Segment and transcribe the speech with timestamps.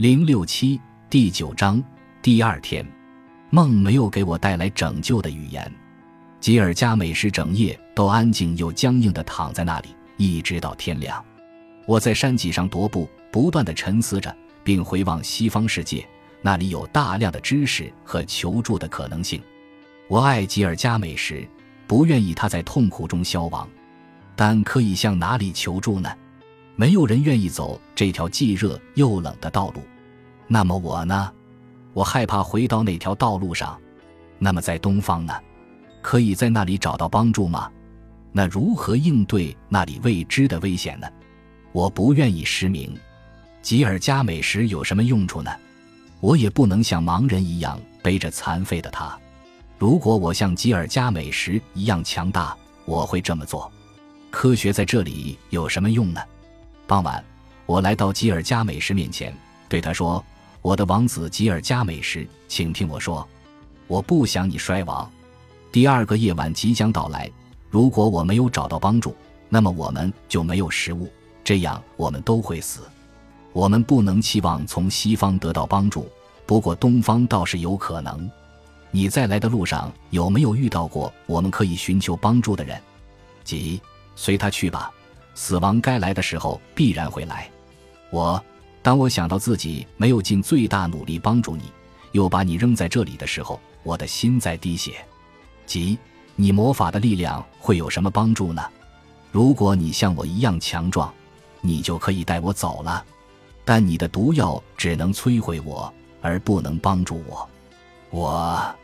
[0.00, 0.80] 零六七
[1.10, 1.84] 第九章
[2.22, 2.82] 第二天，
[3.50, 5.70] 梦没有给我带来拯救的语言。
[6.40, 11.22] 吉尔加美什整夜都安静又僵硬地躺在那里，一直到天亮。
[11.84, 14.34] 我在山脊上踱步，不断地沉思着，
[14.64, 16.08] 并回望西方世界，
[16.40, 19.38] 那里有大量的知识和求助的可能性。
[20.08, 21.46] 我爱吉尔加美什，
[21.86, 23.68] 不愿意他在痛苦中消亡，
[24.34, 26.10] 但可以向哪里求助呢？
[26.74, 29.82] 没有人愿意走这条既热又冷的道路。
[30.52, 31.32] 那么我呢？
[31.92, 33.78] 我害怕回到那条道路上。
[34.36, 35.32] 那么在东方呢？
[36.02, 37.70] 可以在那里找到帮助吗？
[38.32, 41.06] 那如何应对那里未知的危险呢？
[41.70, 42.98] 我不愿意失明。
[43.62, 45.52] 吉尔加美什有什么用处呢？
[46.18, 49.16] 我也不能像盲人一样背着残废的他。
[49.78, 52.56] 如果我像吉尔加美什一样强大，
[52.86, 53.70] 我会这么做。
[54.32, 56.20] 科学在这里有什么用呢？
[56.88, 57.24] 傍晚，
[57.66, 59.32] 我来到吉尔加美什面前，
[59.68, 60.24] 对他说。
[60.62, 63.26] 我的王子吉尔加美什，请听我说，
[63.86, 65.10] 我不想你衰亡。
[65.72, 67.30] 第二个夜晚即将到来，
[67.70, 69.16] 如果我没有找到帮助，
[69.48, 71.10] 那么我们就没有食物，
[71.42, 72.82] 这样我们都会死。
[73.52, 76.06] 我们不能期望从西方得到帮助，
[76.44, 78.30] 不过东方倒是有可能。
[78.90, 82.78] 你在来的路上有没有遇到过我们可以寻求帮助的人？
[83.44, 83.80] 即
[84.14, 84.92] 随他去吧，
[85.34, 87.48] 死亡该来的时候必然会来。
[88.10, 88.44] 我。
[88.82, 91.64] 当我想到自己没有尽最大努力帮助你，
[92.12, 95.04] 又把你扔在这里的时候，我的心在滴血。
[95.66, 95.98] 即
[96.34, 98.62] 你魔法的力量会有什么帮助呢？
[99.30, 101.12] 如果你像我一样强壮，
[101.60, 103.04] 你就可以带我走了。
[103.64, 107.48] 但你的毒药只能摧毁我，而不能帮助我。
[108.08, 108.74] 我，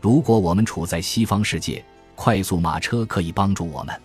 [0.00, 1.82] 如果我们处在西方世界，
[2.14, 3.96] 快速马车可以帮助我们；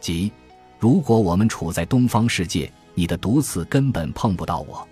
[0.00, 0.30] 即
[0.78, 2.72] 如果我们处在东方世界。
[2.98, 4.88] 你的毒刺根本碰不到我，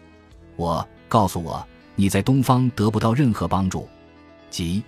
[0.55, 3.89] 我告诉我你在东方得不到任何帮助，
[4.49, 4.81] 即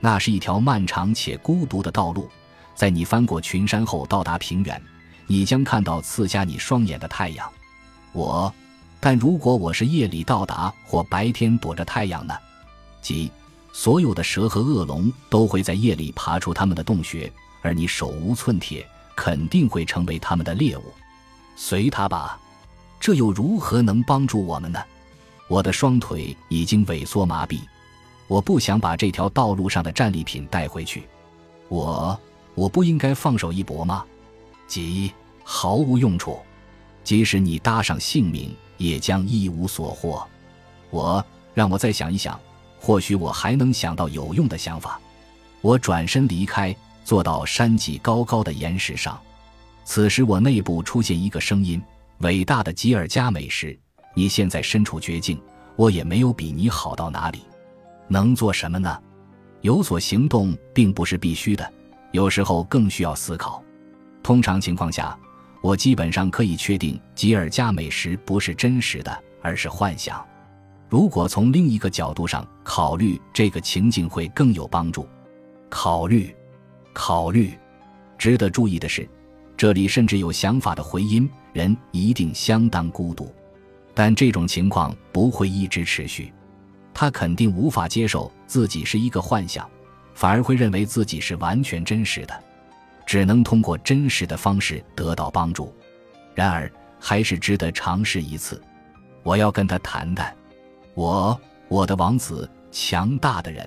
[0.00, 2.30] 那是一条漫长且孤独的道路，
[2.74, 4.82] 在你翻过群山后到达平原，
[5.26, 7.46] 你将看到刺瞎你双眼的太阳。
[8.12, 8.50] 我，
[8.98, 12.34] 但如果我是夜里到达或白天躲着太阳呢？
[13.02, 13.30] 即
[13.74, 20.84] 所有的蛇和恶龙都会在夜里爬出他们的洞穴，而你手无寸铁，肯定会成为他们的猎物。
[21.54, 22.38] 随他吧。
[23.02, 24.80] 这又如何能帮助我们呢？
[25.48, 27.58] 我的双腿已经萎缩麻痹，
[28.28, 31.02] 我不想把这条道路上的战利品带回去。
[31.68, 32.16] 我，
[32.54, 34.04] 我不应该放手一搏吗？
[34.68, 36.38] 即毫无用处，
[37.02, 40.24] 即使你搭上性命，也将一无所获。
[40.90, 41.24] 我，
[41.54, 42.38] 让我再想一想，
[42.80, 45.00] 或许我还能想到有用的想法。
[45.60, 46.72] 我转身离开，
[47.04, 49.20] 坐到山脊高高的岩石上。
[49.84, 51.82] 此时，我内部出现一个声音。
[52.18, 53.78] 伟大的吉尔加美什，
[54.14, 55.40] 你现在身处绝境，
[55.76, 57.40] 我也没有比你好到哪里。
[58.08, 59.00] 能做什么呢？
[59.62, 61.72] 有所行动并不是必须的，
[62.10, 63.62] 有时候更需要思考。
[64.22, 65.18] 通常情况下，
[65.62, 70.24] 我基本上可以确定吉尔加美什不是真实的，而是幻想。
[70.88, 75.08] 如果从另一个角度上考虑这个情境，会更有帮助。
[75.70, 76.34] 考虑，
[76.92, 77.58] 考虑。
[78.18, 79.08] 值得注意的是。
[79.62, 83.32] 这里甚至有想法的回音，人一定相当孤独，
[83.94, 86.32] 但这种情况不会一直持续。
[86.92, 89.70] 他肯定无法接受自己是一个幻想，
[90.14, 92.36] 反而会认为自己是完全真实的，
[93.06, 95.72] 只能通过真实的方式得到帮助。
[96.34, 96.68] 然而，
[96.98, 98.60] 还是值得尝试一次。
[99.22, 100.36] 我要跟他谈谈，
[100.94, 103.64] 我，我的王子，强大的人，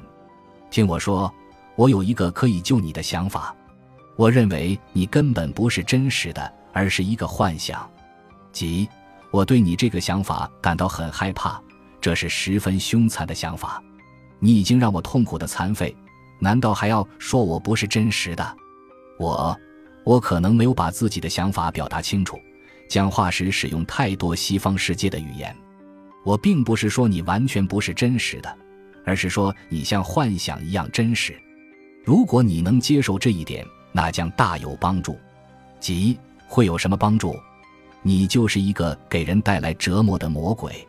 [0.69, 1.33] 听我说，
[1.77, 3.55] 我有一个可以救你的想法。
[4.17, 7.89] 我认为你根本不是真实的，而是一个幻想。
[8.51, 8.87] 即，
[9.29, 11.61] 我对你这个想法感到很害怕，
[11.99, 13.83] 这是十分凶残的想法。
[14.39, 15.93] 你已经让我痛苦的残废，
[16.39, 18.55] 难道还要说我不是真实的？
[19.19, 19.57] 我，
[20.05, 22.39] 我可能没有把自己的想法表达清楚，
[22.87, 25.53] 讲话时使用太多西方世界的语言。
[26.23, 28.57] 我并不是说你完全不是真实的，
[29.05, 31.37] 而是说你像幻想一样真实。
[32.05, 33.65] 如果你能接受这一点。
[33.95, 35.17] 那将大有帮助，
[35.79, 36.19] 即
[36.49, 37.33] 会有什么帮助？
[38.01, 40.85] 你就是一个给人带来折磨的魔鬼。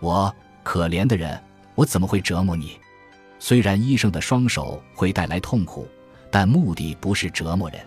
[0.00, 1.38] 我可怜的人，
[1.74, 2.78] 我怎么会折磨你？
[3.38, 5.86] 虽然医生的双手会带来痛苦，
[6.30, 7.78] 但目的不是折磨人。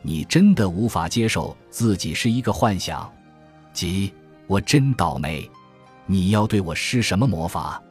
[0.00, 3.12] 你真的无法接受自己是一个幻想？
[3.72, 4.14] 即
[4.46, 5.50] 我真倒霉。
[6.06, 7.82] 你要对我施什么魔法？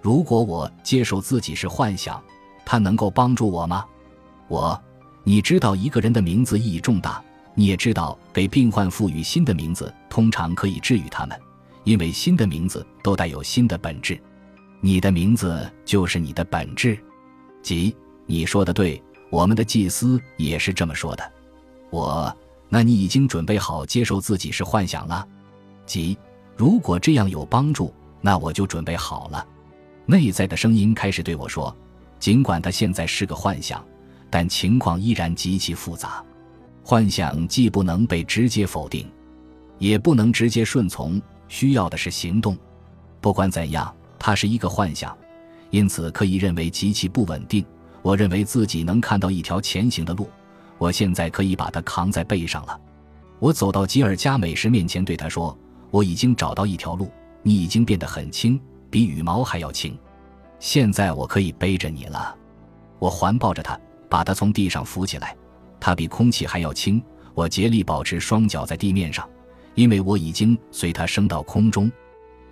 [0.00, 2.22] 如果我接受自己是幻想，
[2.64, 3.84] 他能够帮助我吗？
[4.46, 4.80] 我。
[5.28, 7.22] 你知道一个人的名字意义重大，
[7.52, 11.38] 你也知道给病患赋予新的名字通常可以治愈他们，
[11.84, 14.18] 因为新的名字都带有新的本质。
[14.80, 16.98] 你的名字就是你的本质。
[17.62, 17.94] 即
[18.24, 21.32] 你说的对，我们的祭司也是这么说的。
[21.90, 22.34] 我，
[22.70, 25.28] 那你已经准备好接受自己是幻想了？
[25.84, 26.16] 即
[26.56, 27.92] 如果这样有帮助，
[28.22, 29.46] 那我就准备好了。
[30.06, 31.76] 内在的声音开始对我说
[32.18, 33.84] ：“尽管它现在是个幻想，
[34.30, 36.24] 但情况依然极其复杂。
[36.82, 39.06] 幻想既不能被直接否定，
[39.78, 42.56] 也不能直接顺从，需要的是行动。
[43.20, 45.16] 不管怎样，它是一个幻想，
[45.70, 47.64] 因此可以认为极其不稳定。
[48.02, 50.30] 我认为自己能看到一条前行的路，
[50.78, 52.80] 我现在可以把它扛在背上了。
[53.38, 55.56] 我走到吉尔加美什面前，对他说
[55.90, 57.10] ：‘我已经找到一条路，
[57.42, 58.58] 你已经变得很轻。’”
[58.90, 59.98] 比羽毛还要轻，
[60.58, 62.34] 现在我可以背着你了。
[62.98, 65.36] 我环抱着他，把它从地上扶起来。
[65.80, 67.02] 它比空气还要轻。
[67.34, 69.28] 我竭力保持双脚在地面上，
[69.76, 71.90] 因为我已经随它升到空中。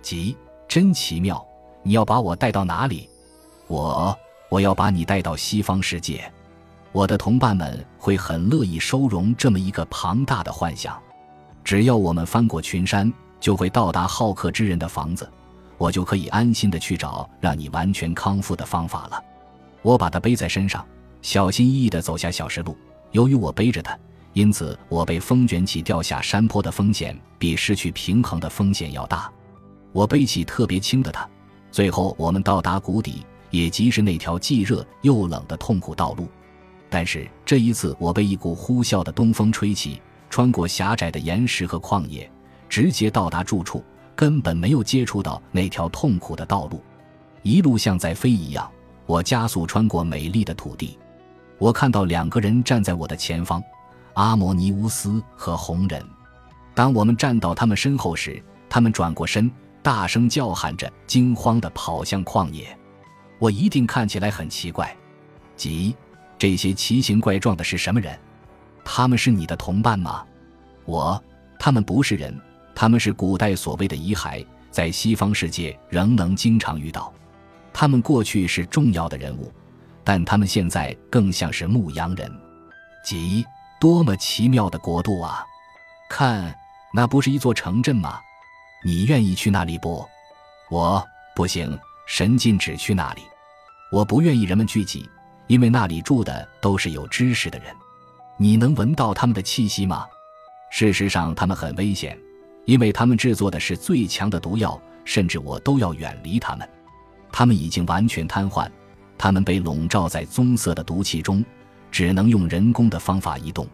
[0.01, 1.45] 急，真奇妙！
[1.83, 3.09] 你要把我带到哪里？
[3.67, 4.17] 我，
[4.49, 6.31] 我要把你带到西方世界。
[6.93, 10.97] 我的同伴们会很乐意收容这么一个庞大的幻想。
[11.65, 13.11] 只要我们翻过群山，
[13.41, 15.29] 就会到达好客之人的房子。
[15.77, 19.21] 我就可以安心的去找让你完全康复的方法了。
[19.81, 20.83] 我把它背在身上，
[21.21, 22.77] 小心翼翼地走下小石路。
[23.11, 23.97] 由于我背着它，
[24.33, 29.31] 因此我被风卷起掉下山坡的风险比失去平衡的风险要大。
[29.91, 31.27] 我背起特别轻的它，
[31.71, 36.27] 最后我们到达谷底，也即是那条既热又冷的痛苦道路。
[36.89, 42.29] 但是这一次，我被一股呼啸的东风吹起，穿过狭窄的岩石和旷野，
[42.69, 43.83] 直接到达住处。
[44.15, 46.81] 根本没有接触到那条痛苦的道路，
[47.43, 48.67] 一路像在飞一样。
[49.05, 50.97] 我加速穿过美丽的土地，
[51.59, 53.61] 我看到两个人站在我的前方，
[54.13, 56.03] 阿摩尼乌斯和红人。
[56.75, 59.49] 当我们站到他们身后时，他们转过身，
[59.81, 62.77] 大声叫喊着，惊慌地跑向旷野。
[63.39, 64.95] 我一定看起来很奇怪。
[65.55, 65.95] 即
[66.37, 68.17] 这些奇形怪状的是什么人？
[68.85, 70.23] 他们是你的同伴吗？
[70.85, 71.21] 我，
[71.59, 72.39] 他们不是人。
[72.75, 77.11] 他们是古代所谓的遗骸，在西方世界仍能经常遇到。
[77.73, 79.51] 他们过去是重要的人物，
[80.07, 82.31] 但他们现在更像是牧羊人。
[83.03, 83.45] 即
[83.77, 85.43] 多么奇妙的国度啊！
[86.09, 86.55] 看，
[86.93, 88.17] 那不是一座城镇吗？
[88.85, 90.07] 你愿意去那里不？
[90.69, 91.05] 我
[91.35, 91.77] 不行，
[92.07, 93.21] 神禁止去那里。
[93.91, 95.09] 我不愿意人们聚集，
[95.47, 97.75] 因为那里住的都是有知识的人。
[98.37, 100.05] 你能闻到他们的气息吗？
[100.71, 102.17] 事实上，他们很危险。
[102.63, 106.69] 因为他们制作的是最强的毒药，甚至我都要远离他们。
[107.29, 108.71] 他们已经完全瘫痪，
[109.17, 111.43] 他们被笼罩在棕色的毒气中，
[111.91, 113.67] 只能用人工的方法移动。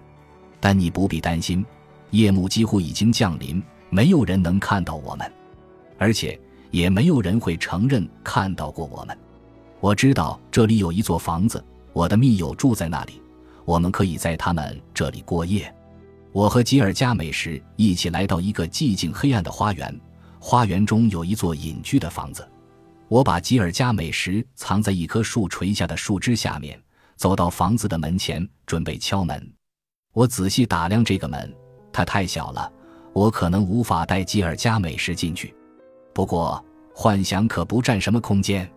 [0.60, 1.66] 但你不必担心，
[2.12, 5.30] 夜幕几乎已经降临，没有人能看到我们，
[5.98, 6.40] 而且
[6.72, 9.18] 也没有人会承认看到过我们。
[9.82, 11.62] 我知道这里有一座房子，
[11.92, 13.22] 我的密友住在那里，
[13.66, 15.74] 我们可以在他们这里过夜。
[16.32, 19.94] 我和吉尔加美什一起来到一个寂静黑暗的花园，
[20.40, 22.48] 花园中有一座隐居的房子。
[23.08, 26.82] 我把吉尔加美什藏在一棵树垂下的树枝下面，
[27.16, 29.54] 走到房子的门前，准备敲门。
[30.14, 31.54] 我仔细打量这个门，
[31.92, 32.72] 它太小了，
[33.14, 35.54] 我可能无法带吉尔加美什进去。
[36.14, 36.64] 不过，
[36.94, 38.70] 幻想可不占什么空间。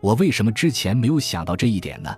[0.00, 2.14] 我为什么之前没有想到这一点呢？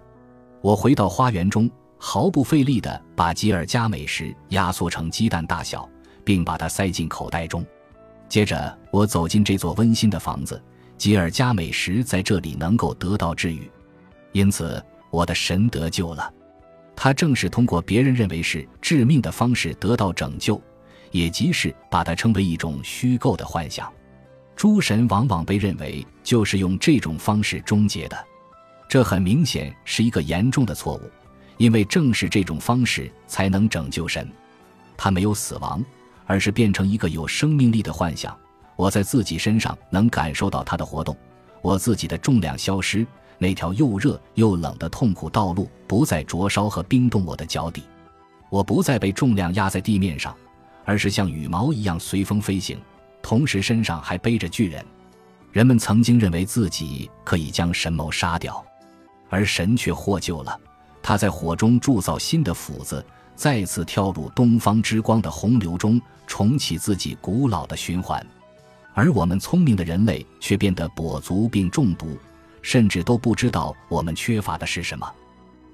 [0.60, 1.70] 我回到花园中。
[1.96, 5.88] 毫不费力地把吉尔加美什压缩成鸡蛋大小，
[6.22, 7.64] 并把它塞进口袋中。
[8.28, 10.62] 接着，我走进这座温馨的房子。
[10.96, 13.70] 吉尔加美什在这里能够得到治愈，
[14.32, 16.32] 因此我的神得救了。
[16.96, 20.60] 他正是通过别人认为是致命的方式得到拯救，
[21.10, 23.92] 也即是把它称为一种虚构的幻想。
[24.54, 28.24] 诸神往往被认为就是用这种方式终结的，
[28.88, 31.00] 这很明显是一个严重的错误。
[31.56, 34.28] 因为正是这种方式才能拯救神，
[34.96, 35.84] 他没有死亡，
[36.26, 38.36] 而是变成一个有生命力的幻想。
[38.76, 41.16] 我在自己身上能感受到它的活动，
[41.62, 43.06] 我自己的重量消失，
[43.38, 47.84] 那条又热又冷的痛苦道路不再灼烧和冰冻我的脚底，
[48.50, 50.34] 我不再被重量压在地面上，
[50.84, 52.80] 而是像羽毛一样随风飞行，
[53.22, 54.84] 同时身上还背着巨人。
[55.52, 58.64] 人们曾经认为自己可以将神谋杀掉，
[59.30, 60.58] 而神却获救了。
[61.00, 63.04] 他在火中铸造新的斧子，
[63.36, 68.24] 再次跳入东方之光的洪流中，重启自己古老的循环。
[68.94, 72.16] 而我们聪明的人类却变得跛足并中毒，
[72.62, 75.12] 甚至都不知道我们缺乏的是什么。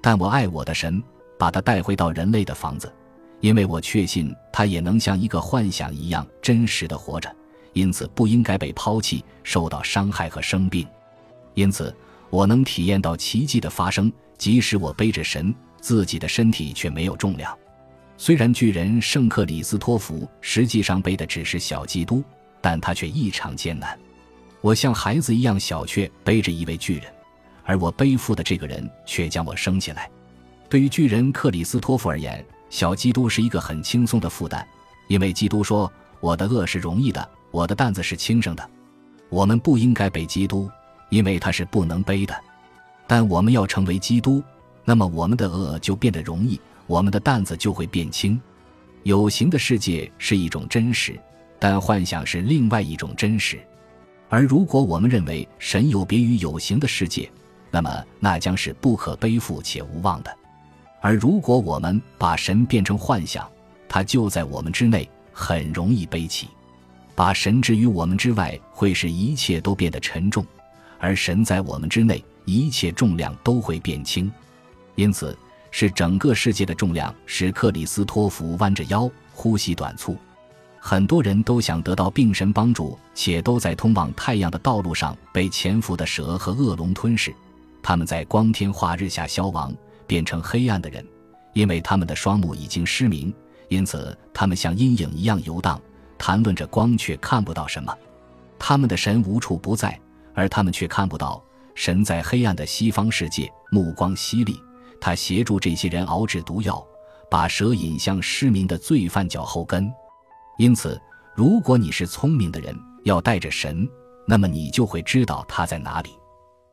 [0.01, 1.01] 但我爱我的神，
[1.37, 2.91] 把他带回到人类的房子，
[3.39, 7.33] 因为我确信他也能像一个幻想一样真实的活着，
[7.73, 10.87] 因此不应该被抛弃、受到伤害和生病。
[11.53, 11.95] 因此，
[12.31, 17.55] 我能体验到奇迹的发生，即使我背着神，自己的身体却没有重量。
[18.17, 22.23] 虽然巨人圣克里斯托弗实际上背的只是小基督，
[22.61, 23.97] 但他却异常艰难。
[24.61, 27.05] 我像孩子一样小却背着一位巨人，
[27.63, 30.09] 而我背负的这个人却将我升起来。
[30.69, 34.65] 对于巨人克里斯托弗而言，小基督是一个很轻松的负担，
[35.07, 35.91] 因为基督说
[36.21, 38.69] ：“我的恶是容易的，我的担子是轻省的。”
[39.29, 40.69] 我们不应该背基督，
[41.09, 42.35] 因为他是不能背的。
[43.07, 44.43] 但我们要成为基督，
[44.85, 48.39] 那么我们的恶就变得容易，我们的担子就会变轻。
[49.03, 51.19] 有形的世界是一种真实，
[51.63, 53.59] 但幻想是另外一种真实。
[54.29, 57.29] 而如果我们认为神有别于有形的世界，
[57.69, 60.31] 那么那将是不可背负且无望的；
[61.01, 63.47] 而如果我们把神变成幻想，
[63.87, 66.47] 他就在我们之内，很容易背起。
[67.13, 70.43] 把神置于我们之外，会使一切都变得沉重；
[70.97, 74.31] 而神在我们之内，一切重量都会变轻。
[74.95, 75.37] 因此，
[75.69, 80.17] 是整个世界的重量使克里斯托弗弯着腰，呼吸短促。
[80.83, 87.31] 很多人都想得到病神帮助，且都在通往太阳的道路上被潜伏的蛇和恶龙吞噬。
[87.83, 89.71] 他们在光天化日下消亡，
[90.07, 91.05] 变成黑暗的人，
[91.53, 93.31] 因为他们的双目已经失明，
[93.69, 95.79] 因此他们像阴影一样游荡，
[96.17, 97.95] 谈论着光却看不到什么。
[98.57, 99.97] 他们的神无处不在，
[100.33, 101.41] 而他们却看不到
[101.75, 104.59] 神在黑暗的西方世界，目光犀利，
[104.99, 106.83] 他协助这些人熬制毒药，
[107.29, 109.93] 把蛇引向失明的罪犯脚后跟。
[110.61, 111.01] 因此，
[111.33, 113.89] 如果你是聪明的人，要带着神，
[114.27, 116.11] 那么你就会知道他在哪里。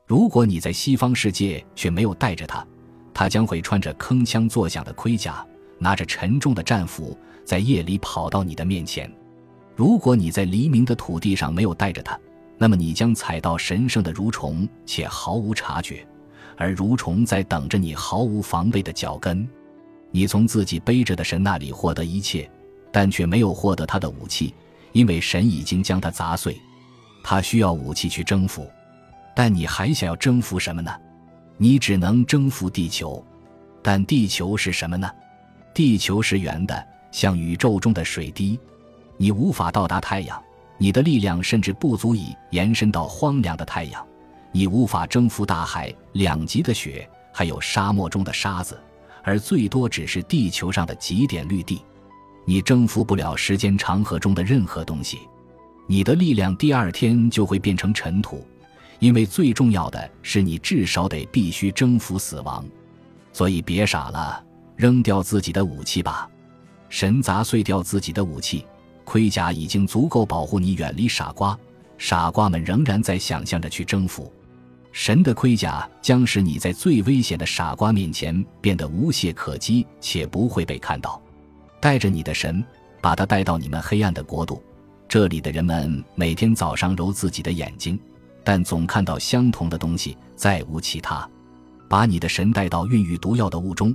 [0.07, 2.63] 如果你在西方世界却没有带着他，
[3.15, 5.43] 他将会穿着铿锵作响的盔甲，
[5.79, 7.17] 拿着沉重的战斧，
[7.47, 9.11] 在夜里跑到你的面前。
[9.75, 12.21] 如果你在黎明的土地上没有带着他，
[12.59, 16.07] 那么你将踩到神圣的蠕虫，且毫无察觉，
[16.59, 19.49] 而蠕虫在等着你毫无防备的脚跟。
[20.11, 22.47] 你从自己背着的神那里获得一切。
[22.91, 24.55] 但却没有获得他的武器，
[24.93, 26.57] 因为神已经将他砸碎。
[27.23, 28.71] 他需要武器去征服，
[29.35, 30.91] 但你还想要征服什么呢？
[31.57, 33.23] 你只能征服地球，
[33.83, 35.11] 但地球是什么呢？
[35.75, 38.59] 地球是圆的，像宇宙中的水滴。
[39.17, 40.41] 你无法到达太阳，
[40.79, 44.07] 你的力量甚至不足以延伸到荒凉的太阳。
[44.53, 48.81] 你无法征服大海、两极的雪，还有沙漠中的沙子，
[49.23, 51.83] 而最多只是地球上的几点绿地。
[52.49, 55.19] 你征服不了时间长河中的任何东西，
[55.87, 58.43] 你的力量第二天就会变成尘土，
[59.01, 62.65] 因为最重要的是你至少得必须征服死亡，
[63.35, 64.43] 所以别傻了，
[64.77, 66.27] 扔掉自己的武器吧。
[66.89, 68.65] 神砸碎掉自己的武器，
[69.05, 71.55] 盔甲已经足够保护你远离傻瓜，
[71.99, 74.33] 傻瓜们仍然在想象着去征服。
[74.91, 81.21] 神的盔甲将使你在最危险的傻瓜面前变得无懈可击，且不会被看到。
[81.81, 82.65] 带着你的神，
[83.01, 84.63] 把他带到你们黑暗的国度。
[85.09, 87.99] 这里的人们每天早上揉自己的眼睛，
[88.45, 91.29] 但总看到相同的东西，再无其他。
[91.89, 93.95] 把你的神带到孕育毒药的雾中，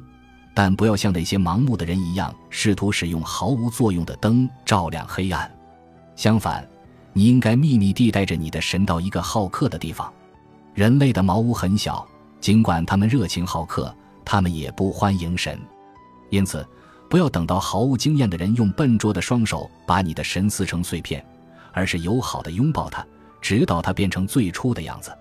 [0.56, 5.52] 但不要像那些盲目的人一样，试图使用毫无作用的灯照亮黑暗。
[6.16, 6.68] 相反，
[7.12, 10.12] 你应该秘密地带着你的神到一个好客的地方。
[10.74, 12.08] 人类的茅屋很小，
[12.40, 15.60] 尽管他们热情好客，他们也不欢迎神。
[16.32, 16.66] 因此。
[17.14, 21.24] 不要等到毫无经验的人用笨拙的双手把你的神撕成碎片，
[21.72, 23.06] 而是友好的拥抱他，
[23.40, 25.16] 直到他变成最初的样子。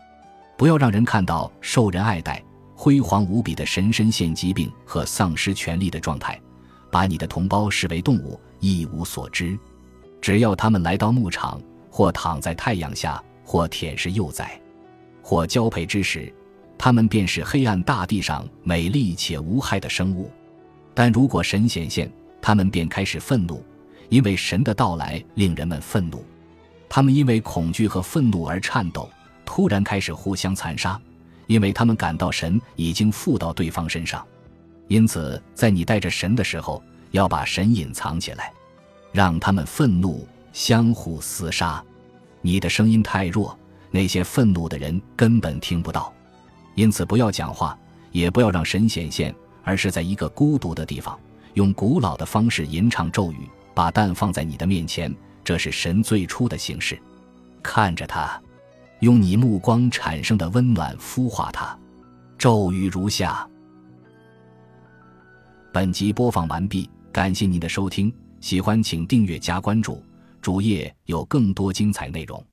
[0.56, 2.42] 不要让人看到受人爱戴、
[2.74, 6.40] 辉煌无比的神身陷疾病和丧失权力的状态。
[6.90, 9.58] 把你的同胞视为动物，一无所知。
[10.18, 14.58] 只要他们来到牧场，或躺在太阳下，或舔舐幼崽，
[15.22, 16.32] 或交配之时，
[16.78, 20.30] 他们便是黑暗大地上美丽且无害的生物。
[20.94, 23.64] 但如果神显现，他们便开始愤怒，
[24.08, 26.24] 因为神的到来令人们愤怒。
[26.88, 29.08] 他们因为恐惧和愤怒而颤抖，
[29.46, 31.00] 突然开始互相残杀，
[31.46, 34.22] 因为他们感到神已经附到对方身上。
[34.88, 36.82] 因此，在你带着神的时候，
[37.12, 38.52] 要把神隐藏起来，
[39.12, 41.82] 让他们愤怒，相互厮杀。
[42.42, 43.58] 你的声音太弱，
[43.90, 46.12] 那些愤怒的人根本听不到。
[46.74, 47.78] 因此，不要讲话，
[48.10, 49.34] 也不要让神显现。
[49.62, 51.18] 而是在一个孤独的地方，
[51.54, 55.14] 用古老的方式吟唱咒语，把蛋放在你的面前，
[55.44, 57.00] 这是神最初的形式。
[57.62, 58.40] 看着它，
[59.00, 61.78] 用你目光产生的温暖孵化它。
[62.36, 63.48] 咒语如下。
[65.72, 70.02] 本集播放完毕，感谢您的收听，喜欢请订阅加关注，
[70.40, 72.44] 主页有更多精彩内容。